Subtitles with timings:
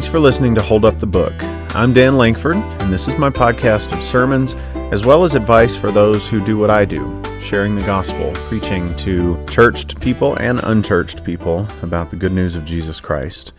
[0.00, 1.34] Thanks for listening to Hold Up the Book.
[1.76, 4.54] I'm Dan Langford, and this is my podcast of sermons
[4.94, 8.96] as well as advice for those who do what I do, sharing the gospel, preaching
[8.96, 13.52] to churched people and unchurched people about the good news of Jesus Christ.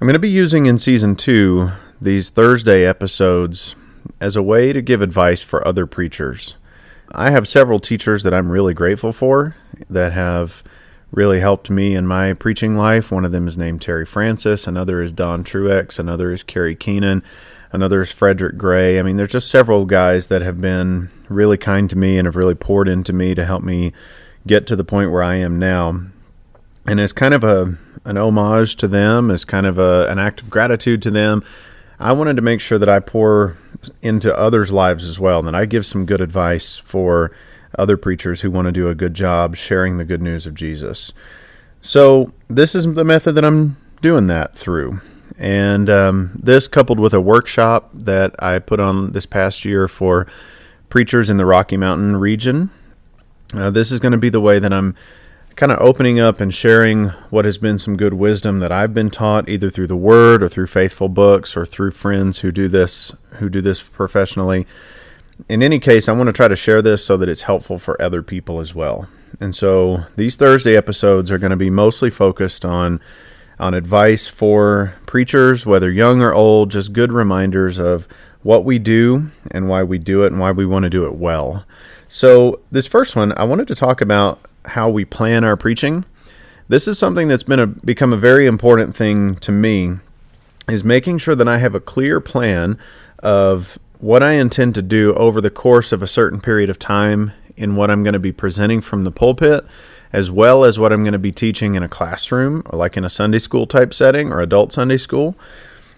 [0.00, 3.74] I'm going to be using in season two these Thursday episodes
[4.20, 6.54] as a way to give advice for other preachers.
[7.10, 9.56] I have several teachers that I'm really grateful for
[9.88, 10.62] that have
[11.12, 13.10] really helped me in my preaching life.
[13.10, 17.22] One of them is named Terry Francis, another is Don Truex, another is Kerry Keenan,
[17.72, 18.98] another is Frederick Gray.
[18.98, 22.36] I mean, there's just several guys that have been really kind to me and have
[22.36, 23.92] really poured into me to help me
[24.46, 26.00] get to the point where I am now.
[26.86, 30.40] And as kind of a an homage to them, as kind of a, an act
[30.40, 31.44] of gratitude to them,
[31.98, 33.58] I wanted to make sure that I pour
[34.00, 37.30] into others' lives as well, and that I give some good advice for
[37.78, 41.12] other preachers who want to do a good job sharing the good news of Jesus.
[41.80, 45.00] So, this is the method that I'm doing that through.
[45.38, 50.26] And um, this, coupled with a workshop that I put on this past year for
[50.90, 52.70] preachers in the Rocky Mountain region,
[53.54, 54.94] uh, this is going to be the way that I'm
[55.56, 59.10] kind of opening up and sharing what has been some good wisdom that I've been
[59.10, 63.12] taught either through the word or through faithful books or through friends who do this
[63.38, 64.66] who do this professionally
[65.48, 68.00] in any case, I want to try to share this so that it's helpful for
[68.00, 69.08] other people as well.
[69.40, 73.00] And so these Thursday episodes are going to be mostly focused on
[73.58, 78.08] on advice for preachers, whether young or old, just good reminders of
[78.42, 81.14] what we do and why we do it and why we want to do it
[81.14, 81.66] well.
[82.08, 86.06] So, this first one, I wanted to talk about how we plan our preaching.
[86.68, 89.96] This is something that's been a, become a very important thing to me
[90.68, 92.78] is making sure that I have a clear plan
[93.18, 97.32] of what I intend to do over the course of a certain period of time
[97.56, 99.64] in what I'm going to be presenting from the pulpit,
[100.12, 103.04] as well as what I'm going to be teaching in a classroom, or like in
[103.04, 105.36] a Sunday school type setting or adult Sunday school.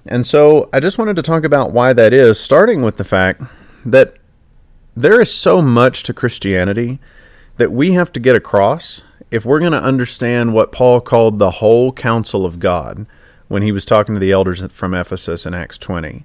[0.05, 3.43] And so I just wanted to talk about why that is, starting with the fact
[3.87, 4.17] that
[4.97, 6.99] there is so much to Christianity
[7.57, 11.53] that we have to get across if we're going to understand what Paul called the
[11.53, 13.07] whole counsel of God
[13.47, 16.25] when he was talking to the elders from Ephesus in Acts 20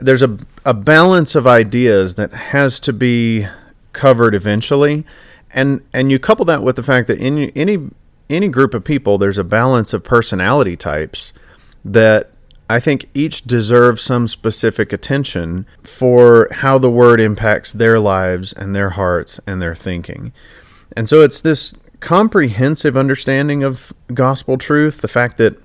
[0.00, 3.46] there's a, a balance of ideas that has to be
[3.92, 5.04] covered eventually
[5.50, 7.88] and and you couple that with the fact that in any
[8.30, 11.32] any group of people there's a balance of personality types
[11.84, 12.30] that
[12.70, 18.74] I think each deserves some specific attention for how the word impacts their lives and
[18.74, 20.32] their hearts and their thinking.
[20.94, 25.58] And so it's this comprehensive understanding of gospel truth, the fact that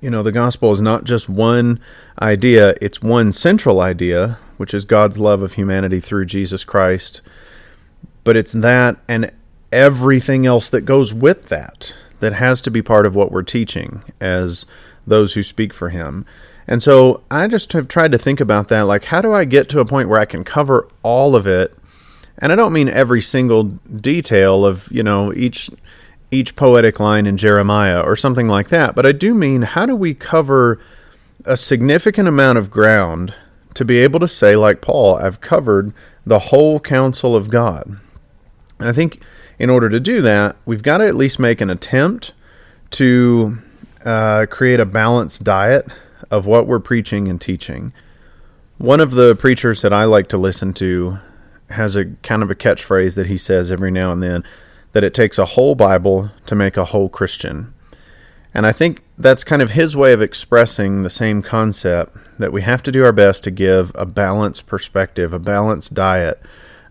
[0.00, 1.80] you know, the gospel is not just one
[2.20, 7.20] idea, it's one central idea, which is God's love of humanity through Jesus Christ.
[8.24, 9.30] But it's that and
[9.72, 14.02] everything else that goes with that that has to be part of what we're teaching
[14.20, 14.66] as
[15.06, 16.26] those who speak for Him.
[16.66, 19.68] And so I just have tried to think about that like, how do I get
[19.70, 21.76] to a point where I can cover all of it?
[22.38, 25.70] And I don't mean every single detail of, you know, each
[26.30, 29.94] each poetic line in Jeremiah or something like that, but I do mean how do
[29.94, 30.80] we cover
[31.44, 33.34] a significant amount of ground
[33.74, 35.92] to be able to say, like Paul, I've covered
[36.24, 37.98] the whole counsel of God.
[38.80, 39.22] I think
[39.58, 42.32] in order to do that, we've got to at least make an attempt
[42.92, 43.58] to
[44.04, 45.86] uh, create a balanced diet
[46.30, 47.92] of what we're preaching and teaching.
[48.78, 51.18] One of the preachers that I like to listen to
[51.70, 54.44] has a kind of a catchphrase that he says every now and then
[54.92, 57.72] that it takes a whole Bible to make a whole Christian.
[58.54, 62.62] And I think that's kind of his way of expressing the same concept that we
[62.62, 66.40] have to do our best to give a balanced perspective, a balanced diet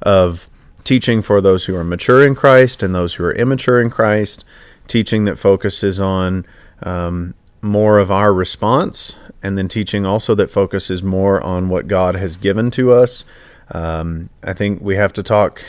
[0.02, 0.50] of
[0.84, 4.46] teaching for those who are mature in Christ and those who are immature in Christ,
[4.88, 6.46] teaching that focuses on
[6.84, 12.16] um, more of our response, and then teaching also that focuses more on what God
[12.16, 13.26] has given to us.
[13.72, 15.64] Um, I think we have to talk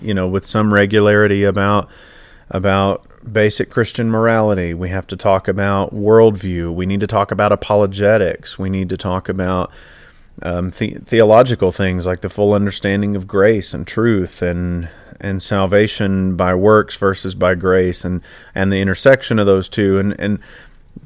[0.00, 1.88] you know, with some regularity about
[2.50, 4.74] about basic Christian morality.
[4.74, 6.74] We have to talk about worldview.
[6.74, 8.58] We need to talk about apologetics.
[8.58, 9.70] We need to talk about
[10.42, 14.88] um, the- theological things like the full understanding of grace and truth and
[15.20, 18.22] and salvation by works versus by grace and
[18.54, 20.38] and the intersection of those two and and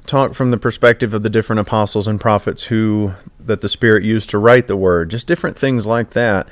[0.07, 4.31] talk from the perspective of the different apostles and prophets who that the spirit used
[4.31, 6.47] to write the word just different things like that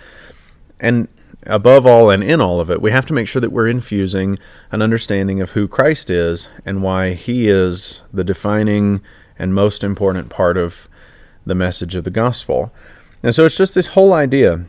[0.80, 1.08] and
[1.46, 4.38] above all and in all of it, we have to make sure that we're infusing
[4.70, 9.00] an understanding of who Christ is and why he is the defining
[9.38, 10.88] and most important part of
[11.46, 12.72] the message of the gospel.
[13.22, 14.64] And so it's just this whole idea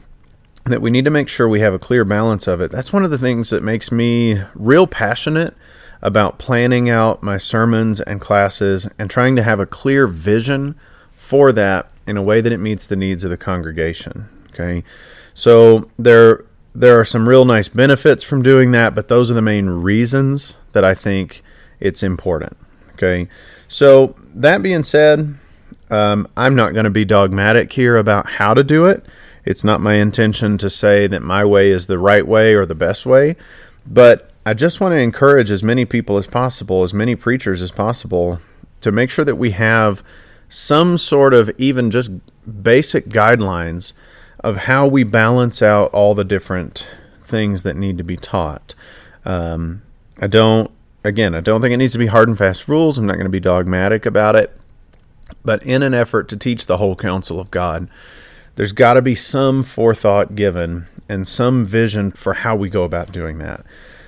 [0.65, 2.71] that we need to make sure we have a clear balance of it.
[2.71, 5.55] That's one of the things that makes me real passionate
[6.01, 10.75] about planning out my sermons and classes and trying to have a clear vision
[11.15, 14.27] for that in a way that it meets the needs of the congregation.
[14.49, 14.83] Okay.
[15.33, 16.45] So there
[16.75, 20.55] there are some real nice benefits from doing that, but those are the main reasons
[20.73, 21.41] that I think
[21.79, 22.57] it's important.
[22.93, 23.29] Okay.
[23.67, 25.37] So that being said,
[25.89, 29.05] um, I'm not going to be dogmatic here about how to do it.
[29.45, 32.75] It's not my intention to say that my way is the right way or the
[32.75, 33.35] best way,
[33.85, 37.71] but I just want to encourage as many people as possible, as many preachers as
[37.71, 38.39] possible,
[38.81, 40.03] to make sure that we have
[40.49, 42.11] some sort of even just
[42.63, 43.93] basic guidelines
[44.45, 46.85] of how we balance out all the different
[47.25, 48.75] things that need to be taught.
[49.25, 49.81] Um,
[50.19, 50.69] I don't,
[51.03, 52.99] again, I don't think it needs to be hard and fast rules.
[52.99, 54.55] I'm not going to be dogmatic about it.
[55.43, 57.89] But in an effort to teach the whole counsel of God,
[58.55, 63.11] there's got to be some forethought given and some vision for how we go about
[63.11, 63.65] doing that.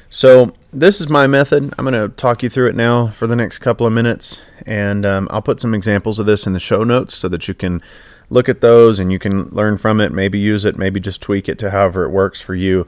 [0.10, 1.74] So, this is my method.
[1.78, 5.06] I'm going to talk you through it now for the next couple of minutes, and
[5.06, 7.82] um, I'll put some examples of this in the show notes so that you can
[8.30, 11.48] look at those and you can learn from it, maybe use it, maybe just tweak
[11.50, 12.86] it to however it works for you.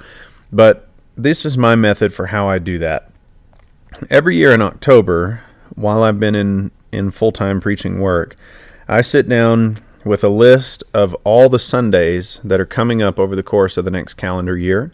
[0.51, 3.09] But this is my method for how I do that.
[4.09, 5.41] Every year in October,
[5.75, 8.35] while I've been in, in full time preaching work,
[8.87, 13.35] I sit down with a list of all the Sundays that are coming up over
[13.35, 14.91] the course of the next calendar year.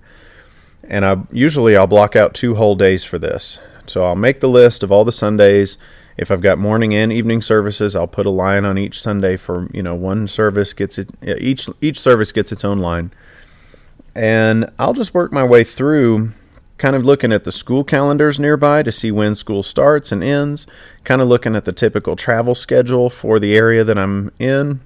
[0.87, 3.59] And I usually I'll block out two whole days for this.
[3.87, 5.77] So I'll make the list of all the Sundays.
[6.17, 9.67] If I've got morning and evening services, I'll put a line on each Sunday for
[9.73, 13.11] you know one service gets it each each service gets its own line,
[14.15, 16.31] and I'll just work my way through,
[16.77, 20.65] kind of looking at the school calendars nearby to see when school starts and ends,
[21.03, 24.79] kind of looking at the typical travel schedule for the area that I'm in,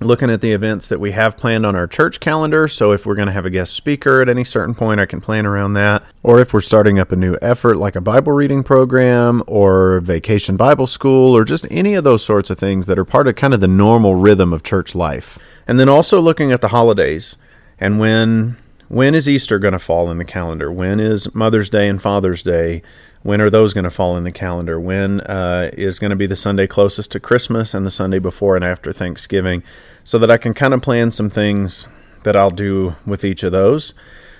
[0.00, 2.68] looking at the events that we have planned on our church calendar.
[2.68, 5.20] So if we're going to have a guest speaker at any certain point, I can
[5.20, 6.02] plan around that.
[6.22, 10.56] Or if we're starting up a new effort like a Bible reading program or vacation
[10.56, 13.54] Bible school or just any of those sorts of things that are part of kind
[13.54, 15.38] of the normal rhythm of church life.
[15.66, 17.36] And then also looking at the holidays
[17.78, 18.56] and when
[18.88, 20.70] when is Easter going to fall in the calendar?
[20.72, 22.82] When is Mother's Day and Father's Day?
[23.22, 24.80] When are those going to fall in the calendar?
[24.80, 28.56] When uh, is going to be the Sunday closest to Christmas and the Sunday before
[28.56, 29.62] and after Thanksgiving?
[30.04, 31.86] so that I can kind of plan some things
[32.22, 33.94] that I'll do with each of those.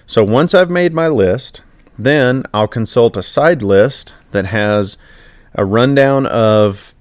[0.06, 1.62] So once I've made my list,
[1.99, 4.97] then I'll consult a side list that has
[5.55, 6.94] a rundown of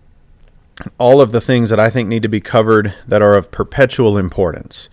[0.98, 4.18] all of the things that I think need to be covered that are of perpetual
[4.18, 4.90] importance.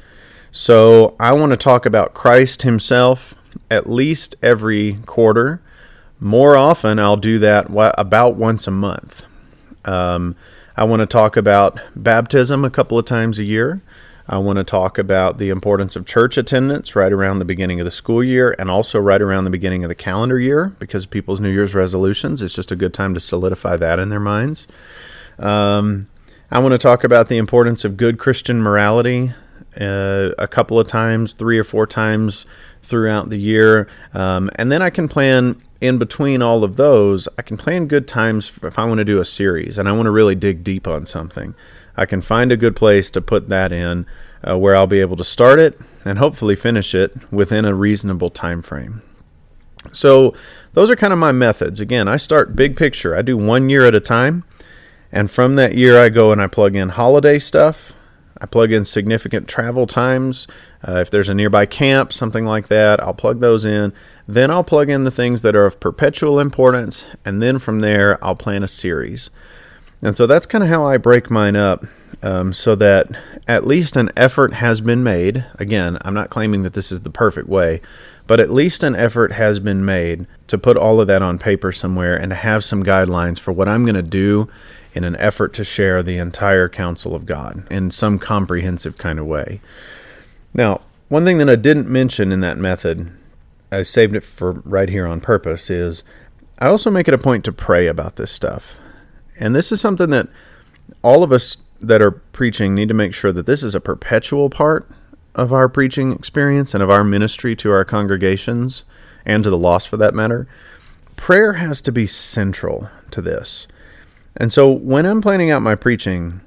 [0.50, 3.34] So I want to talk about Christ Himself
[3.70, 5.60] at least every quarter.
[6.18, 9.22] More often, I'll do that about once a month.
[9.84, 10.34] Um,
[10.76, 13.82] I want to talk about baptism a couple of times a year.
[14.28, 17.84] I want to talk about the importance of church attendance right around the beginning of
[17.84, 21.38] the school year and also right around the beginning of the calendar year because people's
[21.40, 22.42] New Year's resolutions.
[22.42, 24.66] It's just a good time to solidify that in their minds.
[25.38, 26.08] Um,
[26.50, 29.32] I want to talk about the importance of good Christian morality
[29.80, 32.46] uh, a couple of times, three or four times
[32.82, 33.88] throughout the year.
[34.12, 38.08] Um, and then I can plan in between all of those, I can plan good
[38.08, 40.86] times if I want to do a series and I want to really dig deep
[40.86, 41.54] on something.
[41.96, 44.06] I can find a good place to put that in
[44.46, 48.30] uh, where I'll be able to start it and hopefully finish it within a reasonable
[48.30, 49.02] time frame.
[49.92, 50.34] So,
[50.72, 51.80] those are kind of my methods.
[51.80, 53.16] Again, I start big picture.
[53.16, 54.44] I do one year at a time,
[55.12, 57.92] and from that year, I go and I plug in holiday stuff.
[58.38, 60.46] I plug in significant travel times.
[60.86, 63.92] Uh, if there's a nearby camp, something like that, I'll plug those in
[64.28, 68.22] then I'll plug in the things that are of perpetual importance, and then from there,
[68.24, 69.30] I'll plan a series.
[70.02, 71.84] And so that's kind of how I break mine up
[72.22, 73.08] um, so that
[73.46, 75.44] at least an effort has been made.
[75.58, 77.80] Again, I'm not claiming that this is the perfect way,
[78.26, 81.70] but at least an effort has been made to put all of that on paper
[81.70, 84.48] somewhere and to have some guidelines for what I'm going to do
[84.94, 89.26] in an effort to share the entire counsel of God in some comprehensive kind of
[89.26, 89.60] way.
[90.52, 93.12] Now, one thing that I didn't mention in that method
[93.70, 96.02] I saved it for right here on purpose is
[96.58, 98.76] I also make it a point to pray about this stuff.
[99.38, 100.28] And this is something that
[101.02, 104.48] all of us that are preaching need to make sure that this is a perpetual
[104.48, 104.88] part
[105.34, 108.84] of our preaching experience and of our ministry to our congregations
[109.26, 110.48] and to the lost for that matter.
[111.16, 113.66] Prayer has to be central to this.
[114.36, 116.40] And so when I'm planning out my preaching,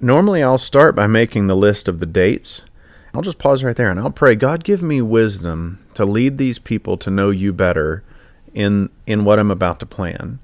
[0.00, 2.62] normally I'll start by making the list of the dates
[3.14, 6.60] I'll just pause right there and I'll pray, God, give me wisdom to lead these
[6.60, 8.04] people to know you better
[8.54, 10.38] in in what I'm about to plan.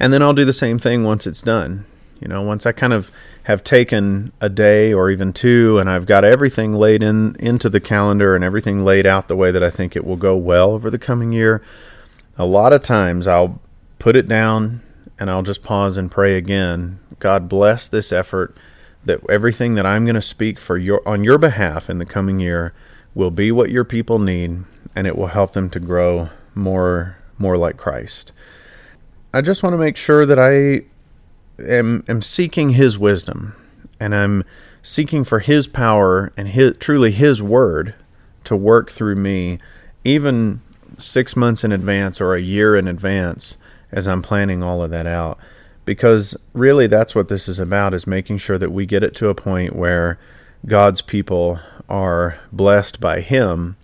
[0.00, 1.84] And then I'll do the same thing once it's done.
[2.20, 3.12] You know, once I kind of
[3.44, 7.78] have taken a day or even two and I've got everything laid in into the
[7.78, 10.90] calendar and everything laid out the way that I think it will go well over
[10.90, 11.62] the coming year,
[12.36, 13.60] a lot of times I'll
[14.00, 14.82] put it down
[15.16, 16.98] and I'll just pause and pray again.
[17.20, 18.56] God bless this effort
[19.04, 22.40] that everything that I'm going to speak for your on your behalf in the coming
[22.40, 22.74] year
[23.14, 24.64] will be what your people need
[24.94, 28.32] and it will help them to grow more more like Christ.
[29.32, 30.84] I just want to make sure that I
[31.62, 33.54] am am seeking his wisdom
[34.00, 34.44] and I'm
[34.82, 37.94] seeking for his power and his truly his word
[38.44, 39.58] to work through me
[40.04, 40.62] even
[40.96, 43.56] 6 months in advance or a year in advance
[43.92, 45.38] as I'm planning all of that out
[45.84, 49.28] because really that's what this is about is making sure that we get it to
[49.28, 50.18] a point where
[50.66, 53.76] God's people are blessed by him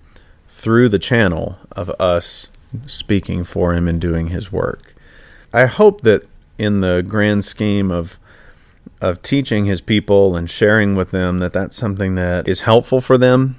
[0.64, 2.49] through the channel of us
[2.87, 4.94] speaking for him and doing his work.
[5.52, 8.18] I hope that in the grand scheme of
[9.02, 13.18] of teaching his people and sharing with them that that's something that is helpful for
[13.18, 13.59] them.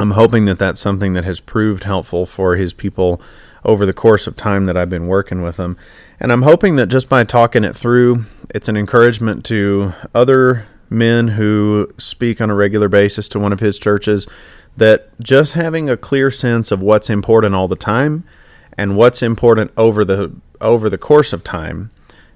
[0.00, 3.22] I'm hoping that that's something that has proved helpful for his people
[3.64, 5.76] over the course of time that I've been working with them.
[6.18, 11.28] And I'm hoping that just by talking it through, it's an encouragement to other men
[11.28, 14.26] who speak on a regular basis to one of his churches
[14.76, 18.24] that just having a clear sense of what's important all the time
[18.76, 21.90] and what's important over the over the course of time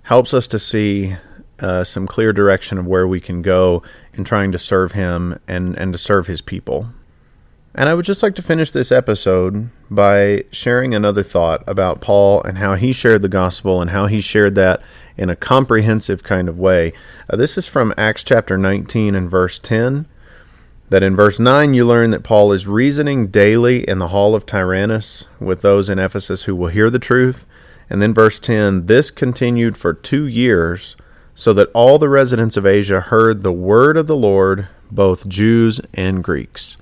[0.05, 1.17] helps us to see
[1.61, 3.83] uh, some clear direction of where we can go
[4.15, 6.91] in trying to serve him and, and to serve his people.
[7.75, 12.43] And I would just like to finish this episode by sharing another thought about Paul
[12.43, 14.83] and how he shared the gospel and how he shared that
[15.17, 16.93] in a comprehensive kind of way.
[17.31, 20.07] Uh, this is from Acts chapter 19 and verse 10
[20.91, 24.47] that in verse 9 you learn that Paul is reasoning daily in the hall of
[24.47, 27.45] Tyrannus with those in Ephesus who will hear the truth.
[27.91, 30.97] And then verse 10 this continued for two years,
[31.35, 35.81] so that all the residents of Asia heard the word of the Lord, both Jews
[35.95, 36.77] and Greeks.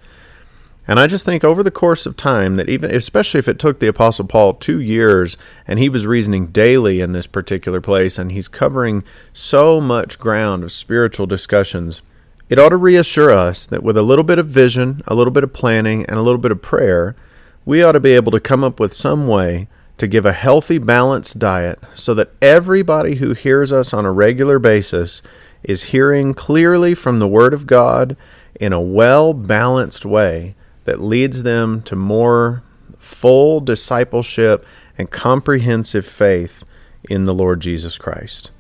[0.89, 3.81] And I just think over the course of time that even especially if it took
[3.81, 5.37] the apostle Paul 2 years
[5.67, 10.63] and he was reasoning daily in this particular place and he's covering so much ground
[10.63, 12.03] of spiritual discussions
[12.49, 15.45] it ought to reassure us that with a little bit of vision, a little bit
[15.45, 17.17] of planning, and a little bit of prayer,
[17.65, 20.79] we ought to be able to come up with some way to give a healthy,
[20.79, 25.23] balanced diet so that everybody who hears us on a regular basis
[25.65, 28.17] is hearing clearly from the Word of God
[28.61, 32.62] in a well balanced way that leads them to more
[32.99, 34.65] full discipleship
[34.97, 36.65] and comprehensive faith
[37.09, 38.50] in the Lord Jesus Christ.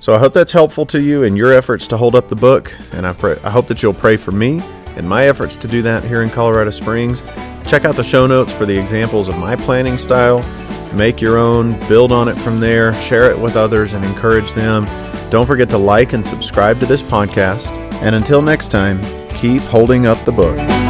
[0.00, 2.74] So I hope that's helpful to you in your efforts to hold up the book,
[2.92, 4.60] and I pray I hope that you'll pray for me
[4.96, 7.22] in my efforts to do that here in Colorado Springs.
[7.66, 10.42] Check out the show notes for the examples of my planning style.
[10.94, 14.84] Make your own, build on it from there, share it with others, and encourage them.
[15.30, 17.66] Don't forget to like and subscribe to this podcast.
[18.02, 20.83] And until next time, keep holding up the book.